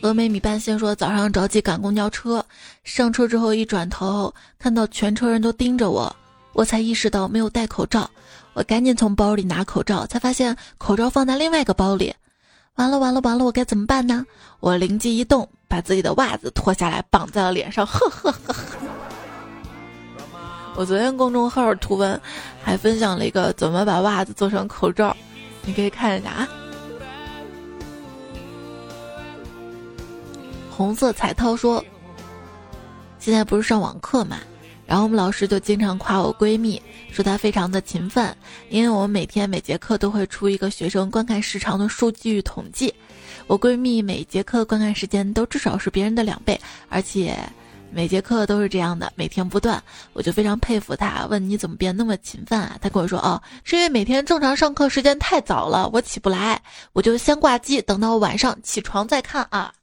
[0.01, 2.43] 峨眉米半仙说：“早上着急赶公交车，
[2.83, 6.13] 上车之后一转头，看到全车人都盯着我，
[6.53, 8.09] 我才意识到没有戴口罩。
[8.53, 12.13] 我赶紧从包里拿口罩，才发现口罩放在另外一个包里。
[12.75, 14.25] 完了完了完了，我该怎么办呢？
[14.59, 17.85] 我灵机一动，把自己的袜子脱下来绑在了脸上。
[17.87, 18.65] 呵呵呵呵。
[20.75, 22.19] 我昨天公众号图文
[22.63, 25.15] 还分享了一个怎么把袜子做成口罩，
[25.61, 26.49] 你可以看一下啊。”
[30.75, 31.85] 红色彩涛说
[33.19, 34.37] ：“现在不是上网课嘛，
[34.85, 38.35] 然后我们老师就经常夸我闺蜜，说她非常的勤奋，
[38.69, 42.93] 因为我们每天每节课都会出一个学生观看时长的数据统计，
[43.47, 47.37] 我闺蜜每节课观看时间都至少是别人的两倍，而且
[47.91, 49.81] 每节课都是这样的，每天不断，
[50.13, 51.25] 我就非常佩服她。
[51.27, 52.77] 问你怎么变那么勤奋啊？
[52.81, 59.73] 她跟我说：哦，是因为每天正常上课时间太早了，我起不来，我就先挂机，等到晚上起床再看啊。”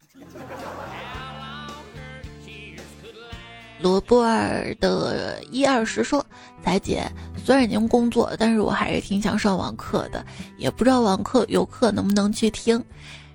[3.82, 6.24] 罗布尔的一二十说
[6.62, 7.10] ：“彩姐，
[7.42, 10.24] 虽然已经工作，但是我还是挺想上网课的，
[10.58, 12.82] 也不知道网课有课能不能去听。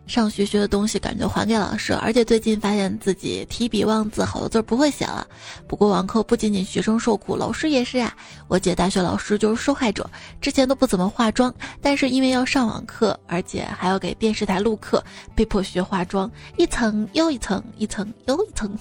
[0.06, 5.26] 上学学的东西感觉还给老师，而且最近发现自己提笔忘字，好多字不会写了。
[5.68, 8.16] 不过网课不仅仅学生受苦，老师也是啊。
[8.48, 10.08] 我姐大学老师就是受害者，
[10.40, 15.04] 之前都不怎么化妆，但是因为要上网课，而且还要给电视台录课，
[15.34, 18.78] 被迫学化妆，一层又一层，一层又一层。”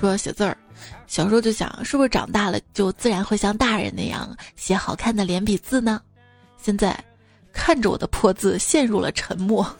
[0.00, 0.56] 说写字儿，
[1.06, 6.00] 小时候就想是不是长大了就自然会像大人那样写好看的连笔字呢？
[6.56, 6.96] 现在
[7.52, 9.66] 看着我的破字，陷入了沉默。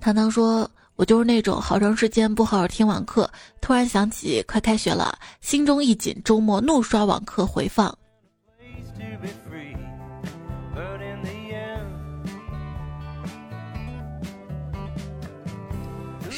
[0.00, 7.96] 糖糖说：“我就是那种好长时间不好好听网课，突然想起快开学了，心中一紧，周末怒刷网课回放。”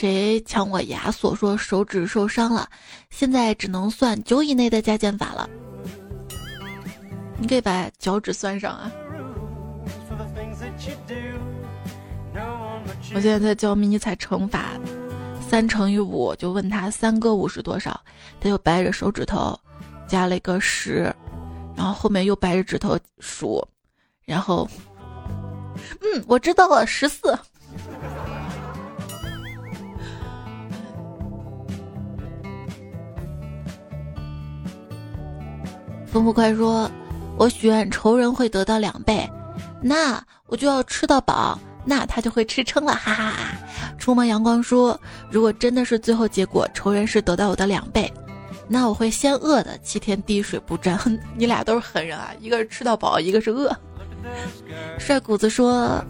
[0.01, 1.37] 谁抢我牙锁？
[1.37, 2.67] 说手指受伤了，
[3.11, 5.47] 现在只能算九以内的加减法了。
[7.37, 8.91] 你可以把脚趾算上啊！
[13.15, 14.71] 我现在在教迷你彩乘法，
[15.47, 18.01] 三乘以五，就问他三个五是多少，
[18.41, 19.55] 他就掰着手指头
[20.09, 21.15] 加了一个十，
[21.77, 23.63] 然后后面又掰着指头数，
[24.25, 24.67] 然后，
[26.01, 27.39] 嗯，我知道了，十四。
[36.11, 36.90] 风不快说
[37.38, 39.29] ：“我许愿仇人会得到两倍，
[39.81, 43.37] 那我就要吃到饱，那他就会吃撑了，哈哈哈。”
[43.96, 44.99] 出门阳光说
[45.31, 48.12] ：“如果真的是最后结果，仇人是得到我的两倍，
[48.66, 50.99] 那我会先饿的七天滴水不沾。
[51.37, 53.75] ”你俩都是狠人啊，一个是吃到饱，一个是饿。
[54.99, 56.05] 帅谷子说：“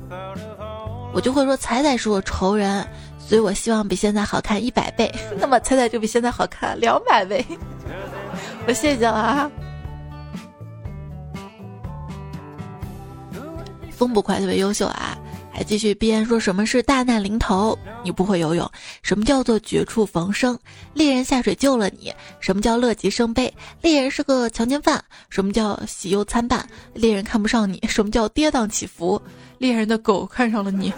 [1.12, 2.86] 我就会说彩彩是我仇人，
[3.18, 7.44] 所以我希望比现在好看一百倍， 那么彩彩就比现在好看两百倍。
[8.66, 9.50] ”我谢谢了啊。
[14.00, 15.14] 风不快特别优秀啊，
[15.52, 17.78] 还继续编说什么是大难临头？
[18.02, 18.66] 你不会游泳，
[19.02, 20.58] 什么叫做绝处逢生？
[20.94, 22.10] 猎人下水救了你，
[22.40, 23.52] 什么叫乐极生悲？
[23.82, 26.66] 猎人是个强奸犯，什么叫喜忧参半？
[26.94, 29.20] 猎人看不上你，什么叫跌宕起伏？
[29.58, 30.90] 猎人的狗看上了你，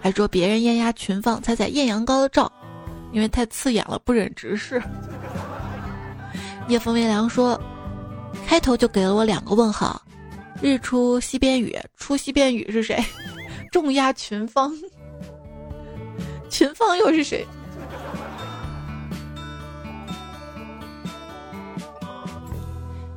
[0.00, 2.50] 还说别人艳压群芳，踩踩艳阳高照，
[3.12, 4.82] 因为太刺眼了，不忍直视。
[6.68, 7.60] 夜风微凉说，
[8.46, 10.00] 开头就给了我两个问号。
[10.62, 13.02] 日出西边雨，出西边雨是谁？
[13.70, 14.72] 重压群芳，
[16.48, 17.46] 群芳又是谁？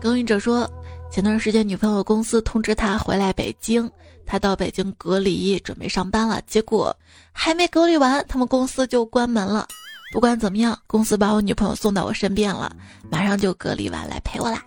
[0.01, 0.69] 耕耘者说，
[1.11, 3.89] 前段时间女朋友公司通知他回来北京，
[4.25, 6.41] 他到北京隔离，准备上班了。
[6.47, 6.95] 结果
[7.31, 9.67] 还没隔离完，他们公司就关门了。
[10.11, 12.73] 不管怎么样，公司把我女朋友送到我身边了，
[13.11, 14.63] 马上就隔离完来陪我啦。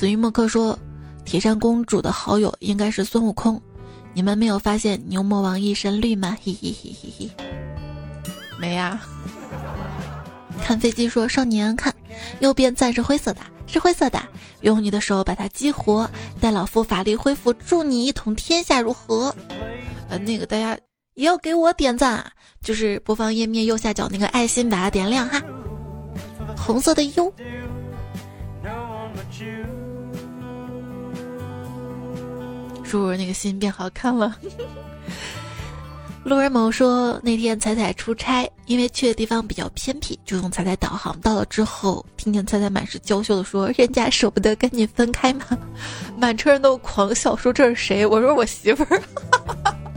[0.00, 0.78] 紫云墨客说
[1.26, 3.60] ：“铁扇公主的好友应该是孙悟空，
[4.14, 6.38] 你们没有发现牛魔王一身绿吗？
[6.42, 7.30] 嘿嘿嘿嘿嘿，
[8.58, 8.98] 没呀。”
[10.64, 11.94] 看飞机说：“少年看，
[12.38, 14.18] 右边赞是灰色的，是灰色的，
[14.62, 19.36] 用你的手把它激活，待老夫法力恢复，助你一统天下，如何？”
[20.08, 20.78] 呃，那个大家
[21.12, 22.32] 也要给我点赞啊，
[22.62, 25.42] 就是播放页面右下角那个爱心，把它点亮哈。
[26.56, 27.30] 红色的 U。
[32.90, 34.34] 是不是那个心变好看了？
[36.24, 41.18] 路人某说，那天彩彩出差，因为去的地方比较偏僻，就用彩彩导航。
[41.20, 45.46] 到了之后，听见彩彩满是娇羞的说：“人家舍不得跟你分开吗？”
[46.18, 48.04] 满车人都狂笑，说这是谁？
[48.04, 49.00] 我说我媳妇儿。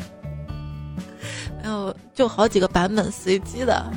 [1.61, 3.91] 没有，就好几个版本随机的。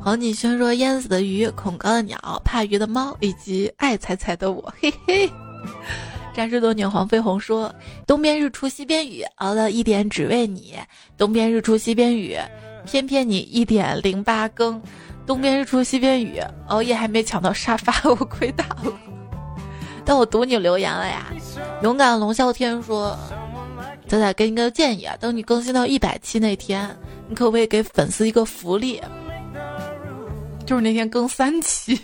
[0.00, 5.30] 黄锦轩说：“淹死的鱼，恐高的鸟，怕鱼的猫，以及爱彩彩的我。”嘿嘿。
[6.34, 7.72] 战士多年黄飞鸿说
[8.06, 10.74] ：“东边日出西边雨，熬了一点只为你。
[11.16, 12.38] 东边日出西边雨，
[12.86, 14.80] 偏偏你一点零八更。
[15.26, 18.92] 东边日出西边雨，熬夜还没抢到沙发， 我亏大了。
[20.04, 21.32] 但我读你留言了呀。
[21.82, 23.16] 勇敢龙啸天说：
[24.08, 26.88] 仔仔给你个建议啊，等你更新到一百期那天，
[27.28, 29.00] 你可不可以给粉丝一个福利？
[30.64, 32.00] 就是那天更三期，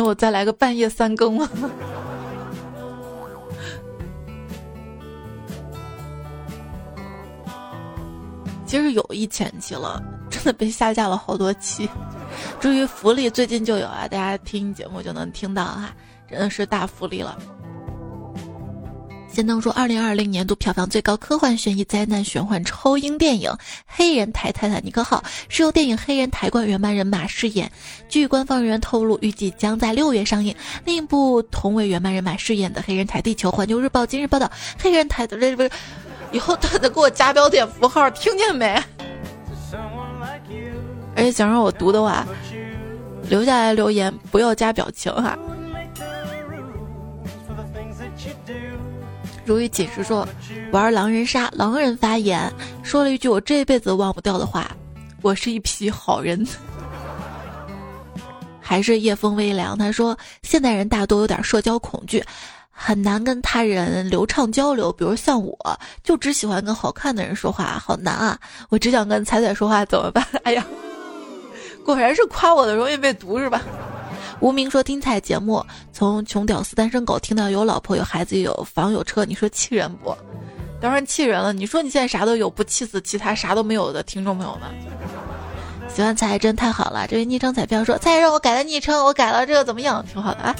[0.00, 1.46] 那我再来个半夜三更吗？”
[8.64, 11.86] 其实有一千期了，真的被下架了好多期。
[12.58, 15.90] 至于福利，最近就有啊，大家听节目就能听到哈，
[16.26, 17.36] 真的是大福利了。
[19.32, 23.48] 先登说，二零二零年度票房最高科幻悬疑灾难玄幻超英电影
[23.86, 27.70] 《黑人台泰坦尼克号》是由电影《黑人台怪原班人马饰演。
[28.08, 30.54] 据官方人员透露，预计将在六月上映。
[30.84, 34.46] 另一部同为原班人马饰演的《黑人台地球》，环球日报今日报道，
[34.82, 35.70] 《黑人台》的这不是。
[36.32, 38.82] 以后他得给我加标点符号，听见没？
[41.16, 42.26] 而且想让我读的话，
[43.28, 45.38] 留下来留言，不要加表情哈。
[49.50, 50.24] 如意锦时说，
[50.70, 52.48] 玩狼人杀，狼人发言
[52.84, 54.70] 说了一句我这辈子忘不掉的话：
[55.22, 56.46] 我是一匹好人。
[58.62, 62.22] 还是夜风微凉，他说现代人大多有点社交恐惧。
[62.70, 65.58] 很难跟他人流畅交流，比如像我，
[66.04, 68.38] 就只喜欢跟好看的人说话，好难啊！
[68.68, 70.24] 我只想跟彩彩说话，怎么办？
[70.44, 70.64] 哎呀，
[71.84, 73.60] 果然是夸我的容易被毒是吧？
[74.40, 80.16] 无名说听彩节目，从穷屌丝单身狗听到有老婆有孩子有房有车，你说气人不？
[80.80, 81.52] 当然气人了！
[81.52, 84.70] 你说你现在啥都有，不气死其他啥都没有的听众朋友们？
[85.94, 87.06] 喜欢彩真太好了！
[87.06, 90.02] 这位昵称彩票说彩让我改了昵称，我改了这个怎么样？
[90.10, 90.56] 挺好的啊。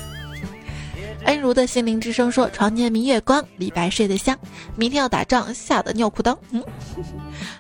[1.25, 4.39] 恩如的心灵之声说：“床前明月光，李白睡得香。
[4.77, 6.63] 明天要打仗，吓得尿裤裆。”嗯，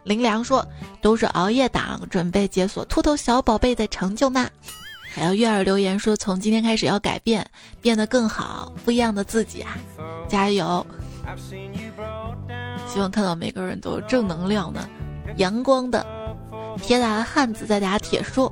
[0.04, 0.66] 林良说
[1.00, 4.48] ：“都是熬夜党，准备解锁秃头小宝贝的成就呢。”
[5.12, 7.44] 还有月儿留言说：“从今天开始要改变，
[7.80, 9.76] 变得更好，不一样的自己啊，
[10.28, 10.86] 加油！
[12.86, 14.88] 希望看到每个人都正能量的、
[15.36, 16.06] 阳光的。”
[16.80, 18.50] 铁打的汉子在打铁说：“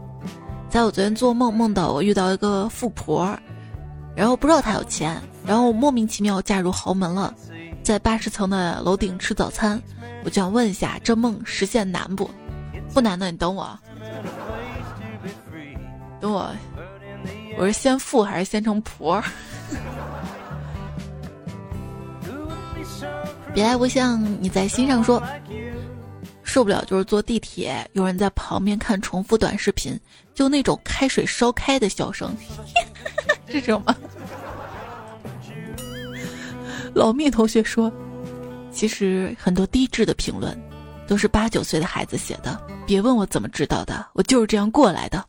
[0.68, 3.38] 在我昨天做梦，梦到我遇到一个富婆。”
[4.16, 7.32] 然后不知道她有钱，然后莫名其妙嫁入豪门了，
[7.84, 9.80] 在八十层的楼顶吃早餐。
[10.24, 12.28] 我就想问一下，这梦实现难不？
[12.92, 13.78] 不难的，你等我，
[16.20, 16.50] 等我，
[17.58, 19.22] 我是先富还是先成婆？
[23.54, 25.22] 别来无恙，你在心上说，
[26.42, 29.98] 受不了就是坐地铁，有人在旁边看重复短视频，
[30.34, 32.36] 就那种开水烧开的笑声。
[33.48, 33.96] 这种吗？
[36.94, 37.92] 老蜜同学说，
[38.72, 40.56] 其实很多低智的评论
[41.06, 42.60] 都是八九岁的孩子写的。
[42.86, 45.24] 别问我怎么知道的，我就是这样过来的。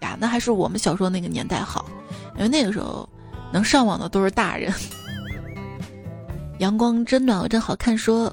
[0.00, 1.86] 呀，那还是我们小时候那个年代好，
[2.36, 3.08] 因为那个时候
[3.52, 4.72] 能上网的都是大人。
[6.58, 7.96] 阳光真暖和真好看。
[7.96, 8.30] 说，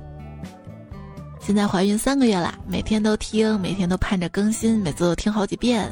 [1.40, 5.90] 现在怀孕三个月啦，每天都听，每天都盼着更新，每次都听好几遍。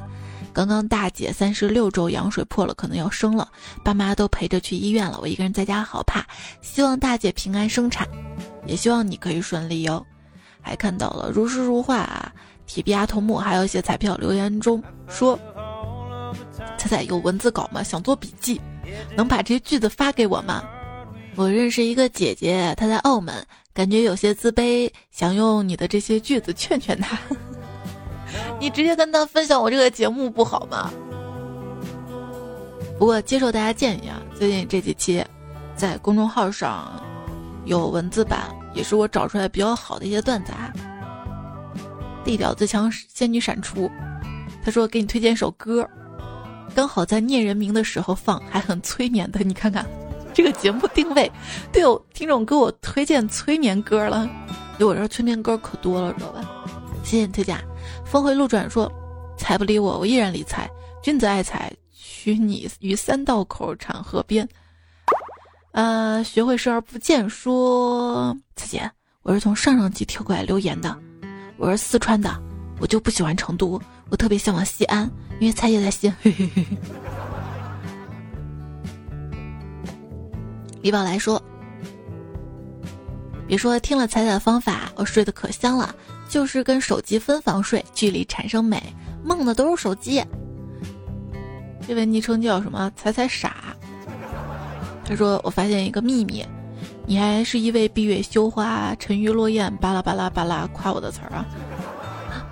[0.52, 3.50] 刚刚大姐三十六周羊水破了，可能要生了，
[3.84, 6.26] 爸妈都陪着去医院了，我一个人在家好怕。
[6.62, 8.08] 希望大姐平安生产，
[8.66, 10.06] 也希望你可以顺利哟。
[10.62, 12.32] 还看到了如诗如画啊，
[12.66, 15.38] 铁臂阿童木，还有一些彩票留言中说，
[16.86, 17.82] 彩彩有文字稿吗？
[17.82, 18.62] 想做笔记，
[19.16, 20.64] 能把这些句子发给我吗？
[21.36, 27.18] 我认识一个姐姐，她在澳门，感觉有些自卑，想用你的这些句子劝劝她。
[28.62, 30.94] 你直接跟他分享我这个节目不好吗？
[33.00, 35.26] 不过接受大家建议啊，最近这几期
[35.76, 37.04] 在公众号上
[37.66, 40.72] 有文字版，也是我找出来比较好的一些段子啊。
[42.24, 43.90] 地表最强仙女闪出，
[44.64, 45.90] 他说给你推荐一首歌，
[46.76, 49.40] 刚好在念人名的时候放，还很催眠的。
[49.40, 49.86] 你看看
[50.36, 51.32] 这个节目定位，
[51.72, 54.30] 对哦，听众给我推荐催眠歌了，
[54.78, 56.44] 就我这催眠歌可多了，知道吧？
[57.02, 57.58] 谢谢你推荐。
[58.04, 58.92] 峰回路转说
[59.38, 60.70] ：“财不理我，我依然理财。
[61.02, 64.48] 君子爱财，娶你于三道口产河边。
[65.72, 70.98] 呃，学会视而不见说，彩姐，我是从上上集跳过来留言的，
[71.58, 72.30] 我是四川的，
[72.80, 75.10] 我就不喜欢成都，我特别向往西安，
[75.40, 76.16] 因为彩姐在西安。
[80.82, 81.42] 李宝来说，
[83.48, 85.94] 别说听了彩彩的方法，我睡得可香了，
[86.30, 88.82] 就是跟手机分房睡，距离产生美，
[89.24, 90.24] 梦的都是手机。
[91.88, 92.92] 这位昵称叫什么？
[92.96, 93.76] 彩彩傻。
[95.04, 96.44] 他说：“我发现一个秘密，
[97.06, 101.46] 你还是一位闭月羞花、沉鱼落雁、巴拉巴拉巴拉夸我的词儿啊！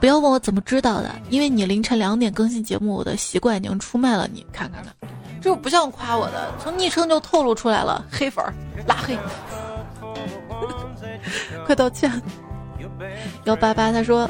[0.04, 4.46] 不要问我怎么知道的，因为你凌晨两点更新节目，我的习惯已经出卖了你。
[4.52, 4.94] 看看看，
[5.42, 8.54] 这不像夸我的，从昵称就透露出来了，黑粉儿
[8.86, 9.18] 拉黑，
[11.66, 12.12] 快道歉。
[13.46, 14.30] 幺八八他说，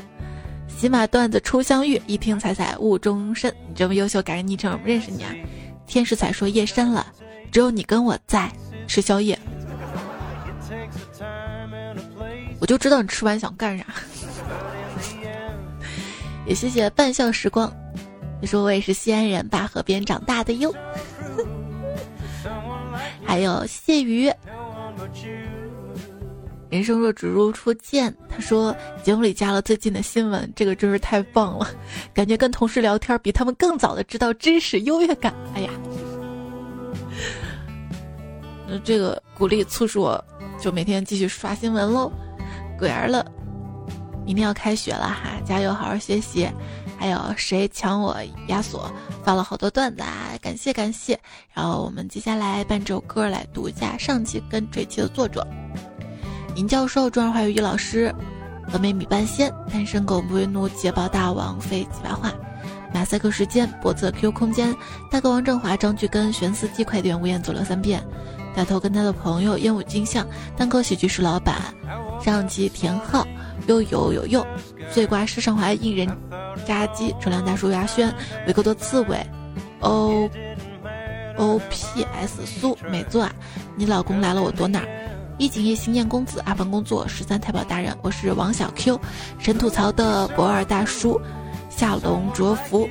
[0.68, 3.52] 喜马段子初相遇，一听彩彩误终身。
[3.68, 5.32] 你这么优秀，改个昵称，认识你啊？
[5.88, 7.08] 天使彩说夜深了。”
[7.52, 8.48] 只有你跟我在
[8.88, 9.40] 吃宵夜，
[12.60, 13.86] 我就知道你吃完想干啥。
[16.46, 17.72] 也谢谢半笑时光，
[18.42, 20.74] 你说我也是西安人，灞河边长大的哟。
[23.24, 24.32] 还有谢鱼，
[26.70, 31.68] 人生若只如初见，他说节目里加了最近的新闻，这个真是太棒了，
[32.14, 35.34] 感觉跟同事聊天比他们更早的知道知识，优越感。
[35.56, 35.70] 哎呀。
[38.68, 40.24] 那这个鼓励促使我，
[40.60, 42.12] 就每天继续刷新闻喽。
[42.78, 43.26] 鬼儿了，
[44.26, 46.50] 明天要开学了哈，加油，好好学习。
[46.98, 48.18] 还有谁抢我
[48.48, 48.90] 亚索？
[49.24, 51.20] 发了好多段子啊，感谢感谢。
[51.54, 55.46] 然后我们接下来伴这首歌来读一下上期跟这期的作者：
[56.56, 58.14] 尹教授、中二华语老师、
[58.72, 62.32] 峨眉米半仙、单身狗不为奴、捷豹大王、废几把话、
[62.94, 64.74] 马赛克时间、脖子 Q 空间、
[65.12, 68.02] 大哥王振华、张巨根、玄司机、快递员无言走了三遍。
[68.56, 71.56] 大头跟他的朋友烟雾镜像，单口喜剧是老板，
[72.24, 73.26] 上期田浩，
[73.68, 74.46] 悠悠悠悠，
[74.90, 76.08] 碎瓜世上怀一人
[76.66, 78.14] 炸鸡，纯良大叔牙轩，
[78.48, 79.18] 维克多刺猬
[79.80, 80.30] ，O
[81.38, 83.28] O P S 苏美作，
[83.76, 84.88] 你老公来了我躲哪儿？
[85.38, 89.00] 一景夜行燕公子阿凡工作十三太保大人，我是王小 Q，
[89.40, 91.20] 神吐槽的博二大叔，
[91.70, 92.88] 夏龙卓福。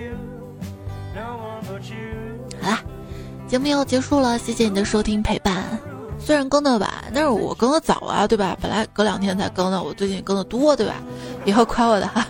[2.61, 2.83] 好啦。
[3.49, 5.63] 节目要结束了，谢谢你的收听陪伴。
[6.25, 8.57] 虽然更的晚，但是我更的早啊，对吧？
[8.61, 10.95] 本来隔两天才更的，我最近更的多，对吧？
[11.45, 12.27] 以后夸我的哈，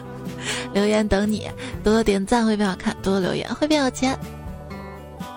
[0.73, 1.49] 留言等你，
[1.85, 4.19] 多多点赞会变好看，多多留言会变有钱。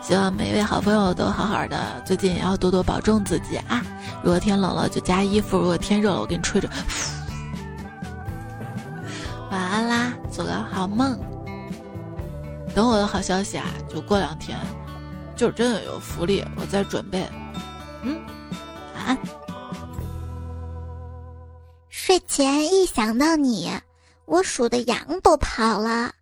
[0.02, 3.84] 希望每一位好朋友都好好的，最近也要多多保重自己啊！
[4.24, 6.70] 如果天冷了就加衣服，如果天热了我给你吹着。
[9.52, 11.18] 晚安啦，做个好梦。
[12.74, 14.58] 等我的好消息啊，就过两天。
[15.36, 17.26] 就真的有福利，我在准备。
[18.04, 18.18] 嗯，
[21.90, 23.72] 睡前一想到你
[24.26, 26.14] 我数的羊都跑了。